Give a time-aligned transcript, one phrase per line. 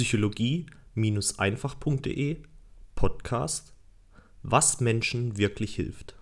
[0.00, 2.38] psychologie-einfach.de
[2.94, 3.74] Podcast
[4.42, 6.14] Was Menschen wirklich hilft.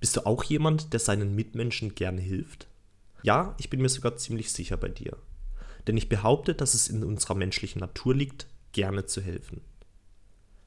[0.00, 2.66] Bist du auch jemand, der seinen Mitmenschen gerne hilft?
[3.22, 5.16] Ja, ich bin mir sogar ziemlich sicher bei dir.
[5.86, 9.60] Denn ich behaupte, dass es in unserer menschlichen Natur liegt, gerne zu helfen.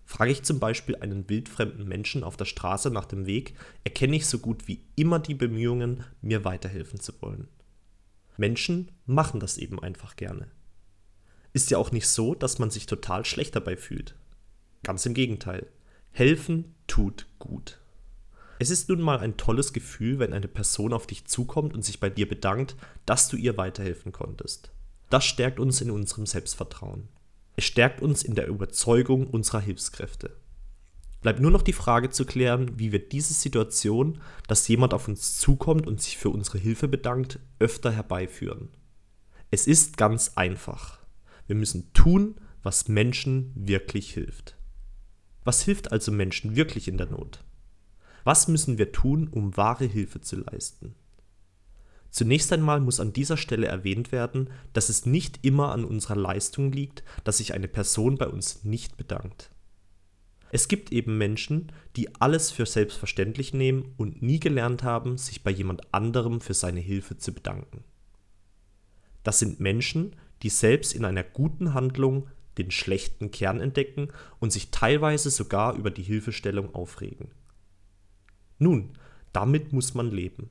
[0.05, 4.25] Frage ich zum Beispiel einen wildfremden Menschen auf der Straße nach dem Weg, erkenne ich
[4.25, 7.49] so gut wie immer die Bemühungen, mir weiterhelfen zu wollen.
[8.37, 10.47] Menschen machen das eben einfach gerne.
[11.57, 14.13] Ist ja auch nicht so, dass man sich total schlecht dabei fühlt.
[14.83, 15.65] Ganz im Gegenteil.
[16.11, 17.79] Helfen tut gut.
[18.59, 21.99] Es ist nun mal ein tolles Gefühl, wenn eine Person auf dich zukommt und sich
[21.99, 22.75] bei dir bedankt,
[23.07, 24.69] dass du ihr weiterhelfen konntest.
[25.09, 27.07] Das stärkt uns in unserem Selbstvertrauen.
[27.55, 30.37] Es stärkt uns in der Überzeugung unserer Hilfskräfte.
[31.23, 35.39] Bleibt nur noch die Frage zu klären, wie wir diese Situation, dass jemand auf uns
[35.39, 38.69] zukommt und sich für unsere Hilfe bedankt, öfter herbeiführen.
[39.49, 40.99] Es ist ganz einfach.
[41.47, 44.57] Wir müssen tun, was Menschen wirklich hilft.
[45.43, 47.43] Was hilft also Menschen wirklich in der Not?
[48.23, 50.95] Was müssen wir tun, um wahre Hilfe zu leisten?
[52.09, 56.71] Zunächst einmal muss an dieser Stelle erwähnt werden, dass es nicht immer an unserer Leistung
[56.71, 59.51] liegt, dass sich eine Person bei uns nicht bedankt.
[60.49, 65.51] Es gibt eben Menschen, die alles für selbstverständlich nehmen und nie gelernt haben, sich bei
[65.51, 67.83] jemand anderem für seine Hilfe zu bedanken.
[69.23, 74.71] Das sind Menschen, die selbst in einer guten Handlung den schlechten Kern entdecken und sich
[74.71, 77.29] teilweise sogar über die Hilfestellung aufregen.
[78.59, 78.89] Nun,
[79.33, 80.49] damit muss man leben.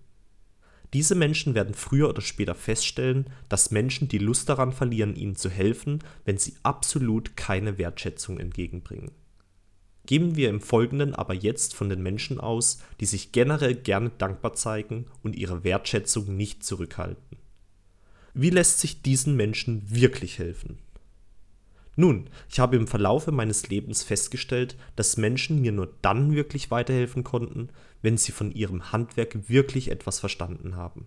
[0.92, 5.50] Diese Menschen werden früher oder später feststellen, dass Menschen die Lust daran verlieren, ihnen zu
[5.50, 9.10] helfen, wenn sie absolut keine Wertschätzung entgegenbringen.
[10.06, 14.54] Gehen wir im Folgenden aber jetzt von den Menschen aus, die sich generell gerne dankbar
[14.54, 17.38] zeigen und ihre Wertschätzung nicht zurückhalten.
[18.38, 20.78] Wie lässt sich diesen Menschen wirklich helfen?
[21.94, 27.24] Nun, ich habe im Verlaufe meines Lebens festgestellt, dass Menschen mir nur dann wirklich weiterhelfen
[27.24, 27.70] konnten,
[28.02, 31.06] wenn sie von ihrem Handwerk wirklich etwas verstanden haben.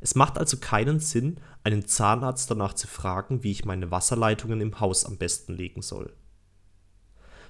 [0.00, 4.80] Es macht also keinen Sinn, einen Zahnarzt danach zu fragen, wie ich meine Wasserleitungen im
[4.80, 6.14] Haus am besten legen soll.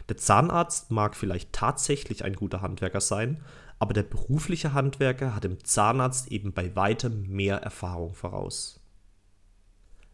[0.08, 3.41] Der Zahnarzt mag vielleicht tatsächlich ein guter Handwerker sein,
[3.78, 8.81] aber der berufliche Handwerker hat dem Zahnarzt eben bei weitem mehr Erfahrung voraus.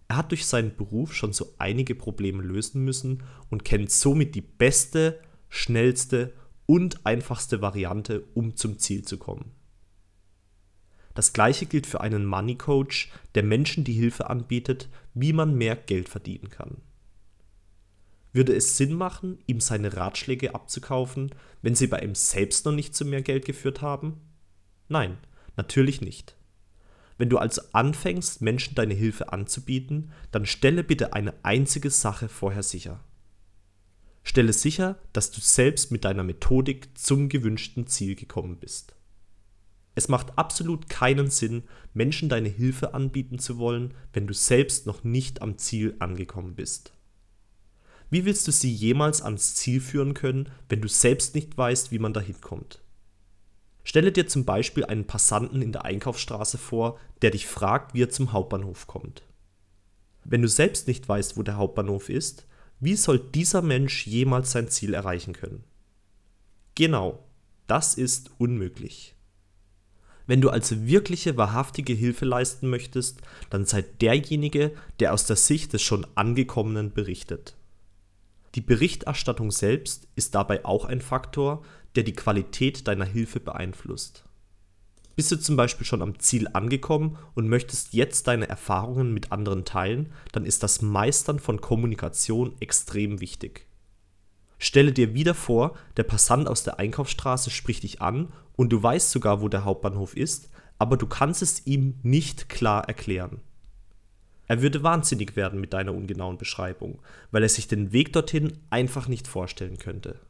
[0.09, 4.43] Er hat durch seinen Beruf schon so einige Probleme lösen müssen und kennt somit die
[4.43, 6.35] beste, schnellste
[6.67, 9.53] und einfachste Variante, um zum Ziel zu kommen.
[11.15, 15.77] Das gleiche gilt für einen Money Coach, der Menschen die Hilfe anbietet, wie man mehr
[15.77, 16.79] Geld verdienen kann.
[18.35, 21.31] Würde es Sinn machen, ihm seine Ratschläge abzukaufen,
[21.63, 24.21] wenn sie bei ihm selbst noch nicht zu mehr Geld geführt haben?
[24.89, 25.19] Nein,
[25.57, 26.37] natürlich nicht.
[27.17, 32.65] Wenn du also anfängst, Menschen deine Hilfe anzubieten, dann stelle bitte eine einzige Sache vorher
[32.65, 33.05] sicher.
[34.25, 38.97] Stelle sicher, dass du selbst mit deiner Methodik zum gewünschten Ziel gekommen bist.
[39.95, 41.63] Es macht absolut keinen Sinn,
[41.93, 46.95] Menschen deine Hilfe anbieten zu wollen, wenn du selbst noch nicht am Ziel angekommen bist.
[48.15, 51.99] Wie willst du sie jemals ans Ziel führen können, wenn du selbst nicht weißt, wie
[51.99, 52.81] man dahin kommt?
[53.83, 58.11] Stelle dir zum Beispiel einen Passanten in der Einkaufsstraße vor, der dich fragt, wie er
[58.11, 59.25] zum Hauptbahnhof kommt.
[60.23, 62.47] Wenn du selbst nicht weißt, wo der Hauptbahnhof ist,
[62.79, 65.65] wie soll dieser Mensch jemals sein Ziel erreichen können?
[66.77, 67.27] Genau,
[67.67, 69.17] das ist unmöglich.
[70.29, 74.71] Wenn du also wirkliche, wahrhaftige Hilfe leisten möchtest, dann sei derjenige,
[75.01, 77.57] der aus der Sicht des schon Angekommenen berichtet.
[78.55, 81.63] Die Berichterstattung selbst ist dabei auch ein Faktor,
[81.97, 84.25] der die Qualität deiner Hilfe beeinflusst.
[85.17, 89.65] Bist du zum Beispiel schon am Ziel angekommen und möchtest jetzt deine Erfahrungen mit anderen
[89.65, 93.67] teilen, dann ist das Meistern von Kommunikation extrem wichtig.
[94.59, 99.11] Stelle dir wieder vor, der Passant aus der Einkaufsstraße spricht dich an und du weißt
[99.11, 100.49] sogar, wo der Hauptbahnhof ist,
[100.79, 103.41] aber du kannst es ihm nicht klar erklären.
[104.47, 109.09] Er würde wahnsinnig werden mit deiner ungenauen Beschreibung, weil er sich den Weg dorthin einfach
[109.09, 110.21] nicht vorstellen könnte.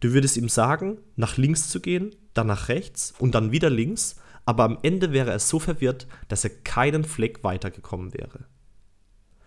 [0.00, 4.16] Du würdest ihm sagen, nach links zu gehen, dann nach rechts und dann wieder links,
[4.46, 8.46] aber am Ende wäre er so verwirrt, dass er keinen Fleck weitergekommen wäre.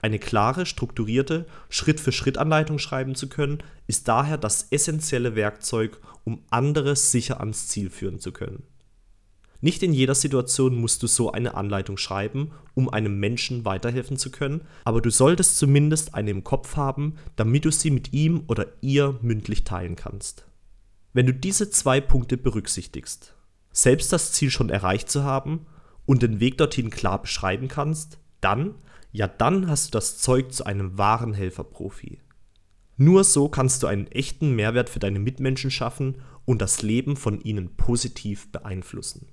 [0.03, 7.39] Eine klare, strukturierte, Schritt-für-Schritt-Anleitung schreiben zu können, ist daher das essentielle Werkzeug, um andere sicher
[7.39, 8.63] ans Ziel führen zu können.
[9.63, 14.29] Nicht in jeder Situation musst du so eine Anleitung schreiben, um einem Menschen weiterhelfen zu
[14.29, 18.67] können, aber du solltest zumindest eine im Kopf haben, damit du sie mit ihm oder
[18.81, 20.45] ihr mündlich teilen kannst.
[21.13, 23.35] Wenn du diese zwei Punkte berücksichtigst,
[23.71, 25.65] selbst das Ziel schon erreicht zu haben
[26.05, 28.75] und den Weg dorthin klar beschreiben kannst, dann,
[29.13, 32.19] ja dann hast du das Zeug zu einem wahren Helferprofi.
[32.97, 37.39] Nur so kannst du einen echten Mehrwert für deine Mitmenschen schaffen und das Leben von
[37.39, 39.29] ihnen positiv beeinflussen.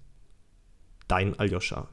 [1.11, 1.89] Dein Aljoscha.